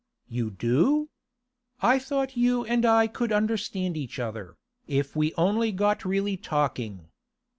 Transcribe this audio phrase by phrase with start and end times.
[0.27, 1.11] 'You do?
[1.79, 7.09] I thought you and I could understand each other, if we only got really talking.